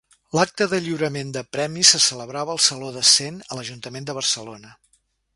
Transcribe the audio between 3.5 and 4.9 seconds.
l'Ajuntament de Barcelona.